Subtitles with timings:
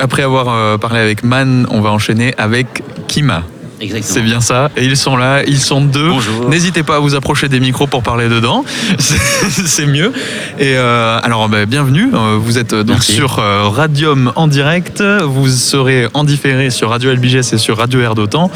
[0.00, 3.44] après avoir euh, parlé avec Man, on va enchaîner avec Kima.
[3.80, 4.14] Exactement.
[4.14, 4.70] C'est bien ça.
[4.76, 6.08] Et ils sont là, ils sont deux.
[6.10, 6.48] Bonjour.
[6.50, 8.64] N'hésitez pas à vous approcher des micros pour parler dedans.
[8.98, 10.12] C'est mieux.
[10.58, 12.10] Et euh, alors, bah, bienvenue.
[12.12, 13.12] Euh, Vous êtes euh, donc Merci.
[13.12, 15.02] sur Radium en direct.
[15.02, 18.50] Vous serez en différé sur Radio LBGS et sur Radio Air d'Otan.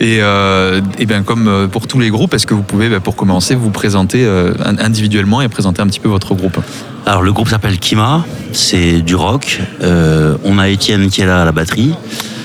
[0.00, 3.16] Et, euh, et bien, comme pour tous les groupes, est-ce que vous pouvez, bah, pour
[3.16, 4.26] commencer, vous présenter
[4.78, 6.58] individuellement et présenter un petit peu votre groupe?
[7.06, 9.60] Alors le groupe s'appelle Kima, c'est du rock.
[9.80, 11.94] Euh, on a Étienne qui est là à la batterie.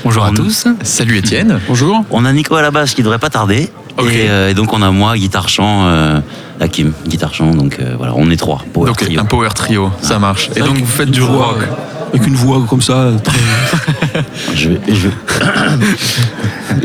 [0.03, 0.65] Bonjour à tous.
[0.83, 1.59] Salut Étienne.
[1.67, 2.03] Bonjour.
[2.09, 3.69] On a Nico à la basse qui devrait pas tarder.
[3.97, 4.07] Ok.
[4.11, 6.19] Et, euh, et donc on a moi, guitare chant, euh,
[6.59, 7.51] Hakim, guitare chant.
[7.53, 8.63] Donc euh, voilà, on est trois.
[8.73, 9.19] Power donc trio.
[9.19, 10.49] un power trio, ça marche.
[10.55, 11.57] Et donc vous faites du rock.
[12.13, 13.37] Avec une voix comme ça, très.
[14.55, 15.77] Je vais, je vais- Ah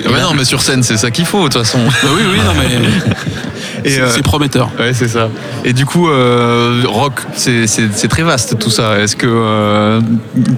[0.09, 1.79] bah non, mais sur scène, c'est ça qu'il faut de toute façon.
[2.03, 2.89] Bah oui, oui, non, mais.
[3.87, 4.71] C'est euh, c'est prometteur.
[4.79, 5.29] Ouais, c'est ça.
[5.65, 7.67] Et du coup, euh, rock, c'est-
[8.09, 8.99] très vaste tout ça.
[8.99, 10.01] Est-ce que euh,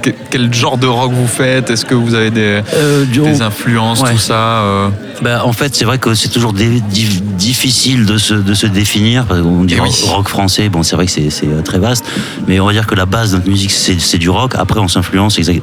[0.03, 1.71] que- quel genre de rock vous faites?
[1.71, 3.05] Est-ce que vous avez des, Euh,
[3.41, 4.13] influences, Ouais.
[4.13, 4.89] tout ça euh?
[5.23, 9.25] Bah, en fait, c'est vrai que c'est toujours difficile de se, de se définir.
[9.27, 9.91] Parce qu'on dit Eh oui.
[10.07, 12.05] rock, français, bon, c'est vrai que c'est très vaste,
[12.47, 14.53] mais on va dire que la base de notre musique, c'est du rock.
[14.57, 14.87] Après, on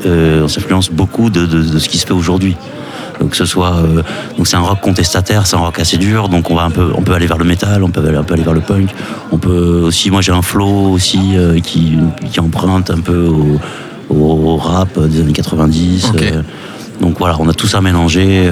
[0.05, 2.55] euh, on s'influence beaucoup de, de- de ce qui se fait aujourd'hui.
[3.19, 4.03] Donc, que ce soit, euh,
[4.37, 6.29] donc c'est un rock contestataire, c'est un rock assez dur.
[6.29, 8.23] Donc, on va un peu, on peut aller vers le métal, on peut aller, un
[8.23, 8.89] peu aller vers le punk.
[9.31, 11.97] On peut aussi, moi, j'ai un flow aussi euh, qui,
[12.31, 13.59] qui emprunte un peu au,
[14.15, 16.09] au rap des années 90.
[16.09, 16.21] Ok.
[16.21, 16.41] euh,
[17.01, 18.49] donc voilà, on a tout ça mélangé.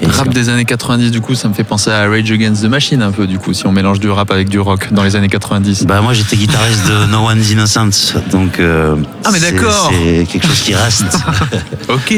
[0.00, 2.66] Et Rap des années 90, du coup, ça me fait penser à Rage Against the
[2.68, 5.16] Machine un peu, du coup, si on mélange du rap avec du rock dans les
[5.16, 5.86] années 90.
[5.86, 9.90] Bah moi j'étais guitariste de No One's Innocent, donc euh, Ah, mais c'est- d'accord.
[9.92, 11.04] C'est quelque chose qui reste.
[11.88, 12.14] Ok.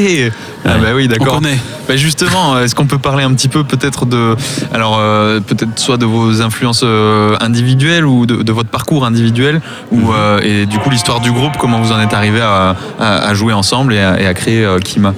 [0.65, 1.35] Ah bah oui, On d'accord.
[1.39, 1.57] connaît.
[1.87, 4.35] Bah justement, est-ce qu'on peut parler un petit peu peut-être de,
[4.73, 9.61] alors euh, peut-être soit de vos influences euh, individuelles ou de, de votre parcours individuel,
[9.91, 13.17] ou euh, et du coup l'histoire du groupe, comment vous en êtes arrivé à, à-
[13.29, 15.13] à jouer ensemble et à, et à créer euh, Kima?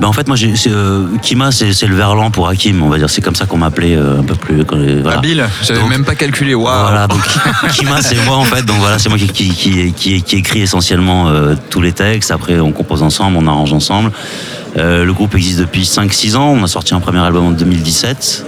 [0.00, 0.36] Bah en fait moi
[0.68, 3.96] euh, Kima c'est le verlan pour Hakim, on va dire c'est comme ça qu'on m'appelait
[3.96, 4.64] euh, un peu plus.
[4.64, 5.18] quand- voilà.
[5.18, 6.54] Habile, j'avais même pas calculé.
[6.54, 6.80] Waouh.
[6.82, 7.20] Voilà, donc
[7.72, 10.60] Kima c'est moi en fait, donc voilà c'est moi qui, qui, qui, qui, qui écrit
[10.62, 14.12] essentiellement euh, tous les textes, après on compose ensemble, on arrange ensemble.
[14.76, 18.46] Euh, le groupe existe depuis 5-6 ans, on a sorti un premier album en 2017.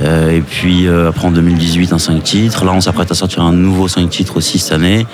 [0.00, 2.64] Euh, et puis euh, après en 2018 un 5 titres.
[2.64, 5.06] Là on s'apprête à sortir un nouveau 5 titres aussi cette année.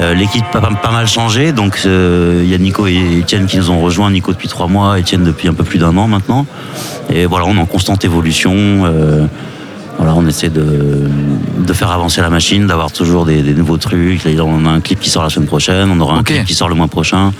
[0.00, 3.56] Euh, L'équipe a pas, pas mal changé, donc il y a Nico et Étienne qui
[3.56, 4.10] nous ont rejoints.
[4.10, 6.46] Nico depuis trois mois, Étienne depuis un peu plus d'un an maintenant.
[7.12, 8.84] Et voilà, on est en constante évolution.
[9.96, 11.08] voilà, on essaie de,
[11.66, 14.24] de faire avancer la machine, d'avoir toujours des, des nouveaux trucs.
[14.24, 16.54] Là, on a un clip qui sort la semaine prochaine, on aura un clip qui
[16.54, 17.32] sort le mois prochain.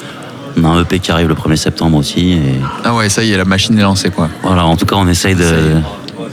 [0.60, 2.32] On a un EP qui arrive le 1er septembre aussi.
[2.32, 2.54] Et
[2.84, 4.28] Ah ouais, ça y est, la machine est lancée quoi.
[4.42, 5.44] voilà, en tout cas, on essaye de.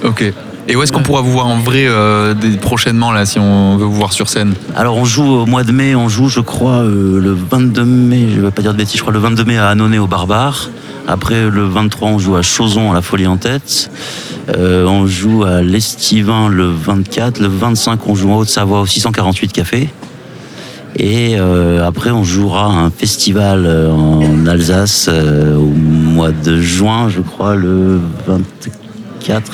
[0.04, 0.34] Ok.
[0.70, 3.86] Et où est-ce qu'on pourra vous voir en vrai euh, prochainement là, si on veut
[3.86, 6.82] vous voir sur scène Alors on joue au mois de mai, on joue je crois
[6.82, 9.58] euh, le 22 mai, je vais pas dire de bêtises, je crois le 22 mai
[9.58, 10.70] à Annonay au Barbare.
[11.08, 13.90] Après le 23 on joue à Chauzon à la Folie en tête.
[14.58, 17.40] Euh, on joue à l'Estivin le 24.
[17.40, 19.90] Le 25 on joue en Haute-Savoie au 648 Café.
[21.00, 27.08] Et euh, après on jouera un festival euh, en Alsace euh, au mois de juin
[27.10, 28.77] je crois le 24.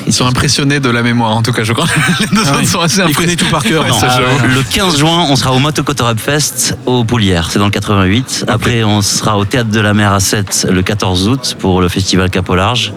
[0.05, 1.85] Ils sont impressionnés de la mémoire en tout cas, je crois.
[2.19, 2.67] Les deux Ah autres oui.
[2.67, 3.35] sont assez impressionnés.
[3.35, 3.83] tout par cœur.
[3.85, 7.65] Ouais, euh, le 15 juin, on sera au Motocoto Rap Fest au Poulières, c'est dans
[7.65, 8.45] le 88.
[8.47, 11.89] Après, on sera au Théâtre de la Mer à 7 le 14 août pour le
[11.89, 12.93] festival Cap au Large.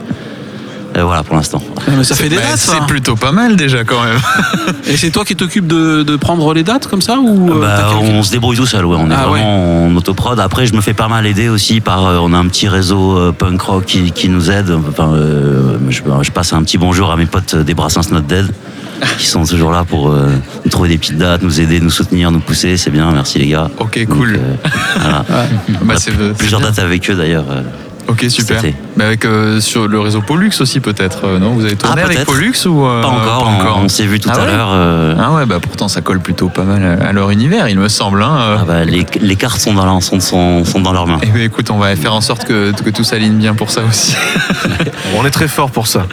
[0.97, 1.63] Euh, voilà pour l'instant.
[2.05, 2.73] Ça fait des Bah, dates, ça.
[2.79, 4.19] C'est plutôt pas mal déjà quand même.
[4.87, 7.89] Et c'est toi qui t'occupes de, de prendre les dates comme ça ou euh, Bah,
[8.01, 8.97] on se débrouille tout seul, ouais.
[8.99, 10.41] on est Ah, vraiment en autoprod.
[10.41, 12.07] Après, je me fais pas mal aider aussi par.
[12.07, 14.71] euh, on a un petit réseau euh, punk rock qui, qui nous aide.
[14.89, 18.47] Enfin, euh, je, je passe un petit bonjour à mes potes des Brassens Not Dead
[19.19, 20.31] qui sont toujours là pour euh,
[20.65, 22.79] nous trouver des petites dates, nous aider, nous soutenir, nous pousser.
[22.79, 23.69] C'est bien, merci les gars.
[23.79, 24.37] Ok, Donc, cool.
[24.41, 24.69] euh,
[24.99, 25.25] voilà.
[25.83, 25.95] Bah,
[26.39, 26.71] plusieurs bien.
[26.71, 27.45] dates avec eux d'ailleurs.
[27.51, 27.63] euh.
[28.09, 28.63] Ok, super.
[28.97, 31.51] Mais avec euh, sur le réseau Pollux aussi peut-être, euh, non?
[31.51, 32.25] Vous avez tourné Ah, avec.
[32.25, 34.47] Pollux ou euh, Pas encore, on- on, s'est vu tout Ah à ouais?
[34.47, 34.71] l'heure.
[34.73, 37.89] euh, Ah ouais, bah pourtant ça colle plutôt pas mal à leur univers, il me
[37.89, 38.23] semble.
[38.23, 38.37] Hein.
[38.41, 38.57] euh.
[38.61, 41.19] ah bah, les, les cartes sont dans, leur- sont, sont, sont dans leurs mains.
[41.23, 43.83] Eh ben, écoute, on va faire en sorte que, que tout s'aligne bien pour ça
[43.89, 44.15] aussi.
[45.19, 46.07] On est très fort pour ça.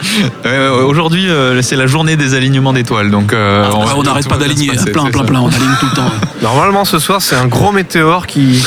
[0.44, 4.36] Ouais, Aujourd'hui, euh, c'est la journée des alignements d'étoiles, donc euh, Ah, on n'arrête pas
[4.36, 5.24] d'aligner, plein, plein, ça.
[5.24, 6.10] plein, on aligne tout le temps.
[6.42, 8.62] Normalement, ce soir, c'est un gros météore qui,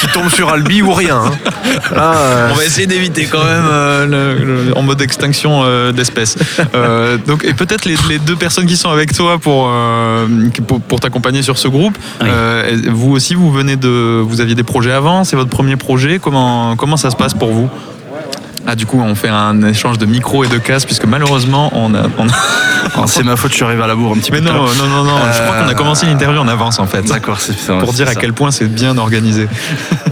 [0.00, 1.16] qui tombe sur Albi ou rien.
[1.24, 1.30] hein.
[1.94, 5.92] Là, euh, On va essayer d'éviter quand même euh, le- le- en mode extinction euh,
[5.92, 6.36] d'espèces.
[6.74, 9.70] Euh, donc et peut-être les, les deux personnes qui sont avec toi pour
[10.66, 11.96] pour, pour t'accompagner sur ce groupe.
[12.20, 12.28] Oui.
[12.90, 15.24] vous aussi, vous venez de, vous aviez des projets avant.
[15.24, 16.18] C'est votre premier projet.
[16.18, 17.68] Comment comment ça se passe pour vous?
[18.70, 21.94] Ah, du coup, on fait un échange de micro et de casque, puisque malheureusement, on
[21.94, 22.02] a.
[22.18, 22.32] on a-
[22.96, 24.44] Ah, c'est ma faute, je suis arrivé à la bourre un petit Mais peu.
[24.46, 24.74] non, tard.
[24.78, 27.02] non, non, non, je crois qu'on a commencé l'interview en avance en fait.
[27.02, 27.76] D'accord, c'est ça.
[27.78, 28.20] Pour dire à ça.
[28.20, 29.44] quel point c'est bien organisé.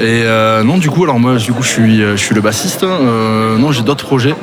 [0.00, 2.40] Et euh, non, du coup, alors moi, du coup, je suis, euh, je suis le
[2.40, 2.82] bassiste.
[2.84, 4.34] Euh, non, j'ai d'autres projets.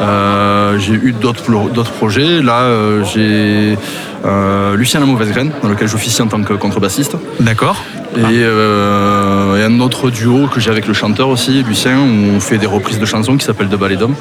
[0.00, 2.42] Euh, j'ai eu d'autres pro- d'autres projets.
[2.42, 3.78] Là, euh, j'ai
[4.24, 7.16] euh, Lucien La Mauvaise Graine, dans lequel j'officie en tant que contrebassiste.
[7.40, 7.82] D'accord
[8.16, 12.58] Et, et un autre duo que j'ai avec le chanteur aussi, Lucien, où on fait
[12.58, 14.14] des reprises de chansons qui s'appellent De Ballet d'Homme.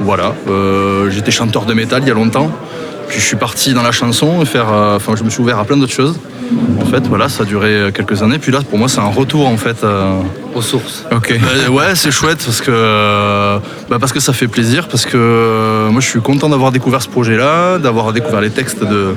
[0.00, 0.34] Voilà.
[1.10, 2.50] J'étais chanteur de métal il y a longtemps.
[3.08, 4.66] Puis je suis parti dans la chanson et faire.
[4.72, 6.18] euh, Enfin, je me suis ouvert à plein d'autres choses.
[6.80, 8.38] En fait, voilà, ça a duré quelques années.
[8.38, 9.82] Puis là, pour moi, c'est un retour en fait.
[9.84, 10.20] euh,
[10.54, 11.04] Aux sources.
[11.14, 11.38] Ok.
[11.40, 13.58] bah, ouais, c'est chouette parce que euh,
[13.90, 17.02] bah, parce que ça fait plaisir, parce que euh, moi je suis content d'avoir découvert
[17.02, 19.14] ce projet-là, d'avoir découvert les textes de,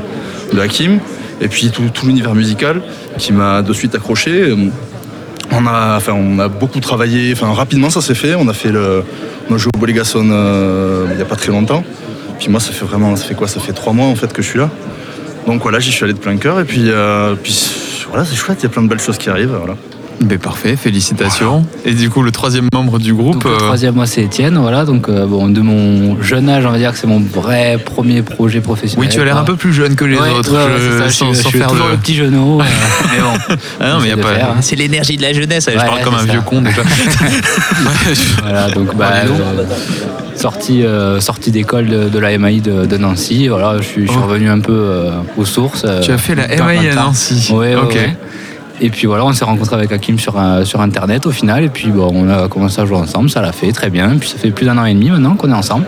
[0.54, 1.00] de Hakim,
[1.40, 2.82] et puis tout, tout l'univers musical
[3.18, 4.54] qui m'a de suite accroché.
[5.54, 8.36] On a, enfin, on a beaucoup travaillé, enfin, rapidement ça s'est fait.
[8.36, 9.04] On a fait le,
[9.50, 11.84] on a joué au Bolégason euh, il n'y a pas très longtemps.
[12.42, 13.48] Puis moi, ça fait vraiment, ça fait quoi?
[13.48, 14.68] Ça fait trois mois en fait que je suis là.
[15.46, 17.36] Donc voilà, j'y suis allé de plein cœur et puis, euh,
[18.10, 18.58] voilà, c'est chouette.
[18.62, 19.56] Il y a plein de belles choses qui arrivent.
[19.56, 19.76] Voilà.
[20.22, 21.66] Ben parfait, félicitations.
[21.84, 23.34] Et du coup, le troisième membre du groupe.
[23.34, 24.56] Donc, le euh, troisième, moi, c'est Étienne.
[24.58, 27.80] Voilà, donc euh, bon, de mon jeune âge, on va dire que c'est mon vrai
[27.84, 29.08] premier projet professionnel.
[29.10, 30.52] Oui, tu as l'air un peu plus jeune que les Ouais, autres.
[30.54, 32.62] ouais, ouais, je- c'est ça, je sans, suis, je sans faire toujours le petit genou.
[32.62, 32.64] euh,
[33.12, 34.34] mais bon, Ah non, mais y a pas.
[34.36, 34.58] faire, hein.
[34.62, 35.66] C'est l'énergie de la jeunesse.
[35.72, 36.82] je Ouais, parle comme un vieux con déjà.
[38.44, 39.64] voilà, donc bah, euh,
[40.36, 43.48] sortie, euh, sortie d'école de, de la MAI de, de Nancy.
[43.48, 44.28] Voilà, je suis, je suis Oh.
[44.28, 45.84] revenu un peu euh, aux sources.
[45.86, 46.96] euh, tu as fait la MAI à.
[46.96, 47.52] Nancy.
[47.54, 47.98] Ouais, ok.
[48.84, 51.64] Et puis voilà, on s'est rencontrés avec Hakim sur, Internet au final.
[51.64, 54.18] Et puis on a commencé à jouer ensemble, ça l'a fait très bien.
[54.18, 55.86] Puis ça fait plus d'un an et demi maintenant qu'on est ensemble.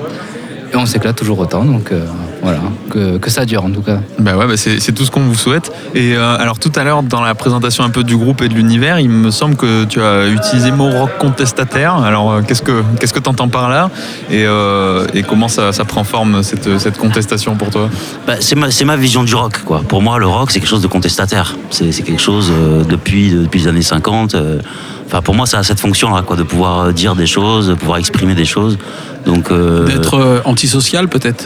[0.71, 2.05] Et on s'éclate toujours autant, donc euh,
[2.43, 2.59] voilà,
[2.89, 3.99] que, que ça dure en tout cas.
[4.19, 5.71] Bah ouais, bah c'est tout ce qu'on vous souhaite.
[5.95, 8.53] Et euh, alors tout à l'heure, dans la présentation un peu du groupe et de
[8.53, 11.95] l'univers, il me semble que tu as utilisé le mot rock contestataire.
[11.95, 13.89] Alors euh, qu'est-ce que qu'est-ce que t'entends par là?
[14.29, 17.89] Et, euh, et comment ça, ça prend forme cette, cette contestation pour toi?
[18.27, 19.81] Bah, c'est ma, c'est ma vision du rock, quoi.
[19.87, 21.55] Pour moi, le rock, c'est quelque chose de contestataire.
[21.69, 24.35] C'est quelque chose euh, depuis, depuis les années 50.
[24.35, 24.59] euh,
[25.05, 27.99] Enfin, pour moi, ça a cette fonction-là, quoi, de pouvoir dire des choses, de pouvoir
[27.99, 28.79] exprimer des choses.
[29.25, 31.45] Donc, euh, D'être euh, antisocial peut-être?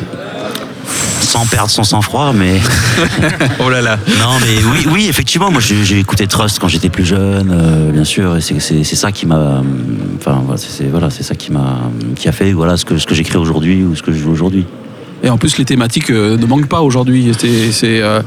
[1.22, 2.60] Sans perdre son sang-froid, mais
[3.60, 3.98] Oh là là.
[4.20, 8.04] non, mais oui, oui, effectivement, moi, j'ai écouté Trust quand j'étais plus jeune, euh, bien
[8.04, 9.62] sûr, et c'est ça qui m'a,
[10.20, 11.80] enfin, voilà, c'est c'est- voilà, c'est ça qui m'a,
[12.16, 14.32] qui a fait, voilà, ce que ce que j'écris aujourd'hui ou ce que je joue
[14.32, 14.66] aujourd'hui.
[15.24, 17.32] Et en plus, les thématiques euh, ne manquent pas aujourd'hui.
[17.72, 18.22] C'est, euh,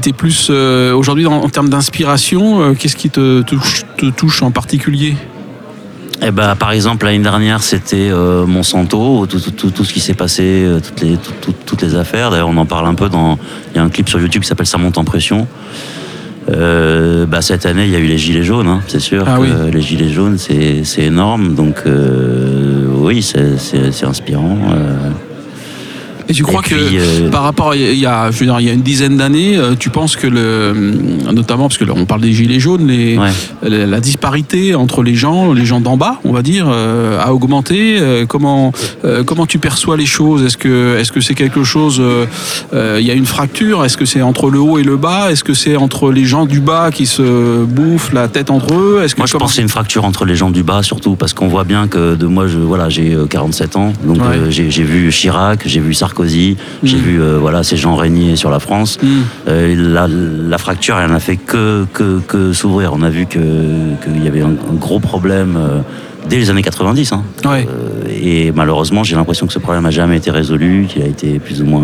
[0.00, 2.60] t'es plus euh, aujourd'hui en, en termes d'inspiration.
[2.62, 5.14] euh, qu'est-ce qui te touche, te touche en particulier?
[6.24, 9.98] Eh ben, par exemple, l'année dernière, c'était euh, Monsanto, tout, tout- tout- tout ce qui
[10.00, 12.30] s'est passé, euh, toutes les, tout- tout- toutes les affaires.
[12.30, 13.38] D'ailleurs, on en parle un peu dans.
[13.72, 15.48] Il y a un clip sur YouTube qui s'appelle Ça monte en pression.
[16.50, 19.24] Euh, bah, cette année, il y a eu les Gilets jaunes, hein, c'est sûr.
[19.26, 19.48] Ah que oui.
[19.72, 21.54] Les Gilets jaunes, c'est c'est énorme.
[21.54, 24.58] Donc, euh, oui, c'est- c'est c'est inspirant.
[24.72, 25.01] euh.
[26.32, 28.46] Et tu crois Et que puis, euh, par rapport à il y a, je veux
[28.46, 30.72] dire, il y a une dizaine d'années, euh, tu penses que le,
[31.30, 33.28] notamment parce que là, on parle des gilets jaunes, les, Ouais.
[33.62, 37.32] la, la disparité entre les gens, les gens d'en bas, on va dire, euh, a
[37.34, 38.00] augmenté.
[38.28, 38.72] Comment
[39.26, 40.42] comment tu perçois les choses?
[40.44, 42.00] Est-ce que est-ce que c'est quelque chose
[42.72, 43.84] Il y a une fracture?
[43.84, 45.30] Est-ce que c'est entre le haut et le bas?
[45.30, 49.02] Est-ce que c'est entre les gens du bas qui se bouffent la tête entre eux?
[49.04, 51.14] Est-ce que Moi, je pense que c'est une fracture entre les gens du bas, surtout
[51.16, 54.36] parce qu'on voit bien que de moi, je, voilà, j'ai euh, 47 ans, donc Ouais.
[54.36, 57.00] euh, j'ai vu Chirac, j'ai vu Sarkozy, j'ai Mm.
[57.00, 58.98] vu euh, voilà ces gens régner sur la France.
[59.02, 59.08] Hmm.
[59.48, 62.92] Euh, la, la fracture, elle n'a fait que, que, que s'ouvrir.
[62.94, 63.38] On a vu que
[64.04, 65.80] qu'il y avait un, un gros problème euh,
[66.28, 67.12] dès les années 90.
[67.12, 67.22] hein.
[67.44, 67.66] Ouais.
[68.10, 71.60] Et malheureusement, j'ai l'impression que ce problème n'a jamais été résolu, qu'il a été plus
[71.62, 71.82] ou moins.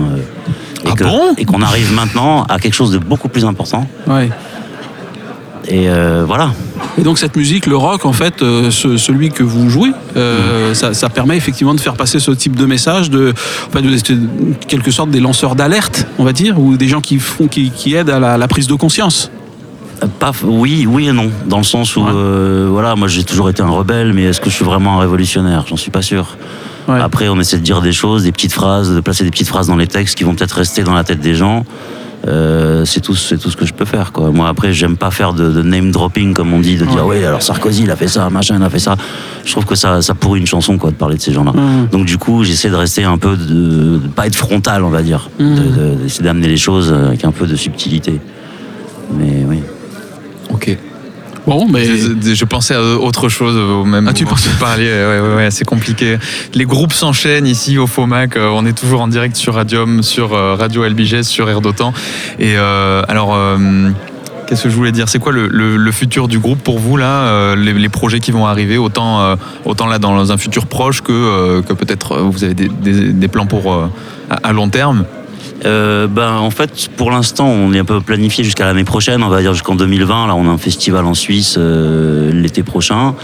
[0.85, 1.35] et Ah que- bon?
[1.37, 3.87] et qu'on arrive maintenant à quelque chose de beaucoup plus important.
[4.07, 4.30] Ouais.
[5.68, 5.87] Et
[6.26, 6.52] voilà.
[6.99, 9.95] Et donc cette musique, le rock, en fait, euh, ce- celui que vous jouez, Mm.
[10.17, 13.33] euh, ça, ça permet effectivement de faire passer ce type de message, de,
[13.69, 13.78] en fait,
[14.12, 17.71] en quelque sorte des lanceurs d'alerte, on va dire, ou des gens qui font, qui,
[17.71, 19.31] qui aident à la, la prise de conscience.
[20.02, 22.11] Euh, Pas, oui, oui et non, dans le sens où, Ouais.
[22.12, 25.00] euh, voilà, moi j'ai toujours été un rebelle, mais est-ce que je suis vraiment un
[25.00, 25.64] révolutionnaire?
[25.69, 26.37] J'en suis pas sûr.
[26.88, 26.99] Ouais.
[27.00, 29.67] Après, on essaie de dire des choses, des petites phrases, de placer des petites phrases
[29.67, 31.64] dans les textes qui vont peut-être rester dans la tête des gens.
[32.28, 34.12] Euh, c'est tout, c'est tout ce que je peux faire.
[34.12, 34.30] Quoi.
[34.30, 37.25] Moi, après, j'aime pas faire de, de name dropping, comme on dit, de dire ouais,
[37.25, 38.97] alors Sarkozy, il a fait ça, machin, il a fait ça.
[39.44, 41.52] Je trouve que ça, ça pourrit une chanson, quoi, de parler de ces gens-là.
[41.52, 41.88] Mhm.
[41.90, 45.02] Donc, du coup, j'essaie de rester un peu, de, de pas être frontal, on va
[45.02, 48.20] dire, de- de- d'essayer d'amener les choses avec un peu de subtilité.
[49.16, 49.61] Mais oui.
[50.50, 50.76] Ok.
[51.49, 54.85] Bon, mais Je, je pensais à autre chose au même Ah, tu pensais- que parliez,
[54.90, 56.19] ouais, ouais, ouais, c'est compliqué.
[56.55, 58.37] Les groupes s'enchaînent ici au FOMAC.
[58.37, 61.93] euh, on est toujours en direct sur Radium, sur euh, Radio LBGS, sur Air d'Otan.
[62.38, 63.90] Et euh, alors, euh,
[64.47, 65.11] Qu'est-ce que je voulais dire?
[65.11, 68.19] C'est quoi le, le- le futur du groupe pour vous là euh, les, les projets
[68.19, 69.37] qui vont arriver autant, euh,
[69.67, 73.28] autant là dans un futur proche que, euh, que peut-être vous avez des, des- des
[73.28, 73.90] plans pour à,
[74.43, 75.05] à long terme?
[75.65, 79.29] Euh, ben, en fait, pour l'instant, on est un peu planifié jusqu'à l'année prochaine, on
[79.29, 80.29] va dire jusqu'en 2020.
[80.29, 83.15] Là, on a un festival en Suisse euh, l'été prochain.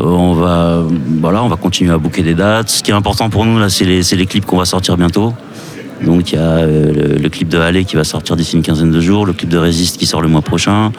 [0.00, 0.82] Euh, on va,
[1.20, 2.70] voilà, on va continuer à booker des dates.
[2.70, 5.34] Ce qui est important pour nous là, c'est les, clips qu'on va sortir bientôt.
[6.04, 9.00] Donc il y a le, clip de Halle qui va sortir d'ici une quinzaine de
[9.00, 10.92] jours, le clip de Resist qui sort le mois prochain.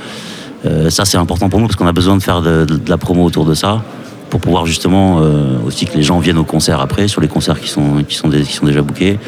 [0.90, 3.46] Ça c'est important pour nous parce qu'on a besoin de faire de, la promo autour
[3.46, 3.84] de ça
[4.32, 5.22] pour pouvoir justement
[5.68, 8.32] aussi que les gens viennent au concert après sur les concerts qui sont qui sont,
[8.32, 9.20] qui sont déjà bookés.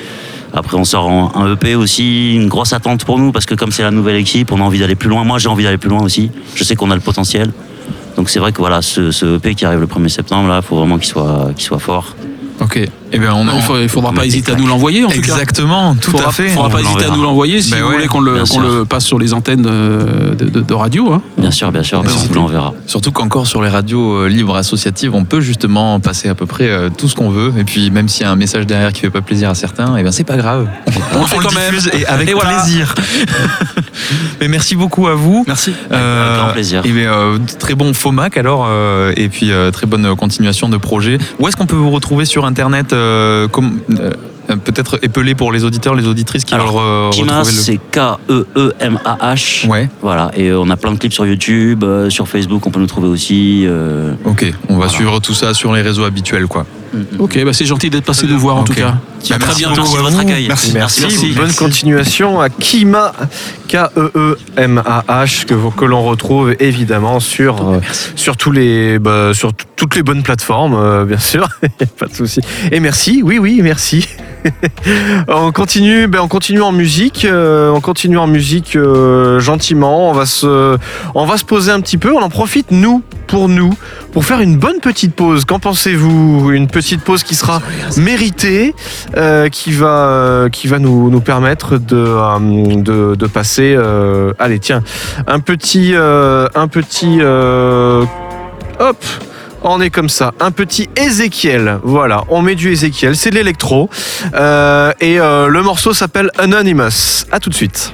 [0.53, 3.83] Après on sort un EP aussi, une grosse attente pour nous parce que comme c'est
[3.83, 5.23] la nouvelle équipe, on a envie d'aller plus loin.
[5.23, 6.31] Moi j'ai envie d'aller plus loin aussi.
[6.55, 7.51] Je sais qu'on a le potentiel.
[8.15, 10.75] Donc c'est vrai que voilà, ce, ce EP qui arrive le 1er septembre là, faut
[10.75, 12.15] vraiment qu'il soit qu'il soit fort.
[12.59, 12.79] Ok.
[13.11, 15.13] Eh bien, on, Il, faut- il faudra on pas hésiter à nous l'envoyer en tout
[15.21, 15.33] cas.
[15.33, 16.49] Exactement, tout faudra, à fait.
[16.49, 18.85] faudra On pas vous hésiter à nous l'envoyer si Ben vous ouais, voulez qu'on le,
[18.85, 21.11] passe sur les antennes de, de- radio.
[21.13, 21.21] hein.
[21.37, 22.73] Bien sûr, bien sûr, Mais on vous l'enverra.
[22.85, 26.69] Surtout qu'encore sur les radios euh, libres associatives, on peut justement passer à peu près
[26.69, 27.51] euh, tout ce qu'on veut.
[27.57, 29.97] Et puis même s'il y a un message derrière qui fait pas plaisir à certains,
[29.97, 30.67] et ben c'est pas grave.
[31.15, 31.75] On le fait quand même.
[31.93, 32.61] et avec Et voilà.
[32.61, 32.93] plaisir.
[34.41, 35.43] Mais merci beaucoup à vous.
[35.47, 35.73] Merci.
[35.91, 36.81] Euh, Avec grand plaisir.
[36.85, 40.77] Et bien, euh, très bon FOMAC alors, euh, et puis euh, très bonne continuation de
[40.77, 41.17] projet.
[41.39, 42.98] Où est-ce qu'on peut vous retrouver sur Internet euh,
[43.51, 44.11] comme, euh,
[44.65, 47.61] Peut-être épeler pour les auditeurs, les auditrices qui Alors, veulent euh, Kimas, retrouver le...
[47.61, 49.67] c'est K-E-E-M-A-H.
[49.67, 52.71] Ouais, Voilà, et euh, on a plein de clips sur YouTube, euh, sur Facebook, on
[52.71, 53.65] peut nous trouver aussi.
[53.67, 54.51] euh, ok.
[54.67, 54.91] On va Voilà.
[54.91, 56.65] suivre tout ça sur les réseaux habituels, quoi.
[57.19, 58.91] Ok, bah c'est gentil d'être passé nous voir en tout cas.
[59.29, 59.81] Bah, À très merci bientôt.
[59.81, 60.21] beaucoup de à votre vous.
[60.21, 60.47] accueil.
[60.47, 60.71] Merci.
[60.73, 61.31] Merci, Merci.
[61.33, 63.13] bonne continuation à Kima,
[63.67, 67.79] K-E-E-M-A-H, que, l'on retrouve évidemment sur, euh,
[68.15, 71.47] sur, tous les, bah, sur toutes les bonnes plateformes, euh, bien sûr,
[71.99, 72.41] pas de souci.
[72.71, 74.07] Et merci, oui, oui, merci.
[75.27, 80.09] On continue, ben, on continue en musique, euh, on continue en musique euh, gentiment.
[80.09, 82.13] On va se, poser un petit peu.
[82.13, 83.73] On en profite nous, pour nous,
[84.11, 85.45] pour faire une bonne petite pause.
[85.45, 86.51] Qu'en pensez-vous?
[86.51, 87.61] Une petite pause qui sera
[87.97, 88.73] méritée,
[89.17, 93.77] euh, qui va, nous, permettre de, passer.
[94.39, 94.83] allez, tiens,
[95.27, 95.93] un petit,
[98.79, 99.05] hop.
[99.63, 101.79] On est comme ça, un petit Ézéchiel.
[101.83, 103.89] Voilà, on met du Ézéchiel, c'est de l'électro.
[104.33, 107.25] Euh, et euh, le morceau s'appelle Anonymous.
[107.31, 107.93] À tout de suite.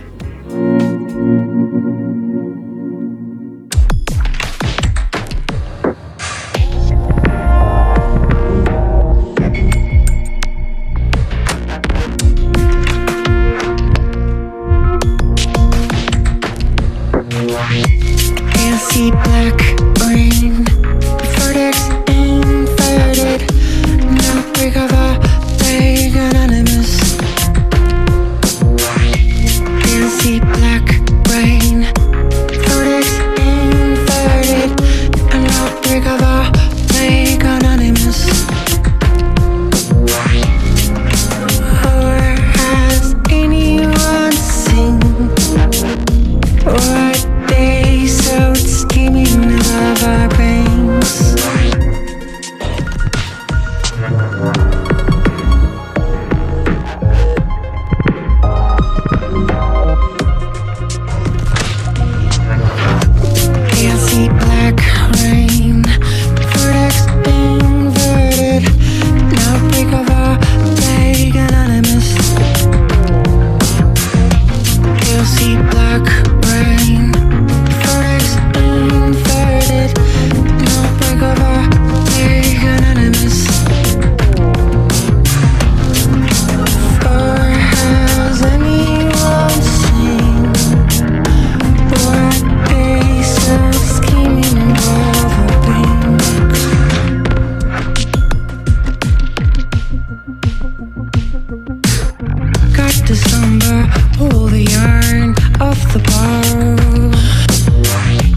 [103.45, 103.87] To slumber,
[104.17, 106.55] pull the yarn off the bar.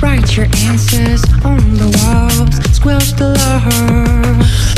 [0.01, 4.75] Write your answers on the walls, squelch the laughs.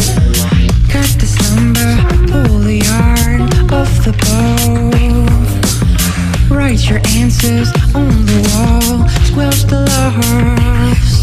[0.92, 1.96] Got to slumber,
[2.30, 4.90] pull the yarn off the bar.
[6.56, 11.19] Write your answers on the wall, squelch the laughs.